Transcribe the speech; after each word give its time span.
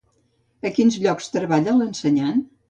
A 0.69 0.71
quins 0.77 0.97
llocs 1.03 1.29
treballa 1.35 1.77
l'ensenyant? 1.83 2.43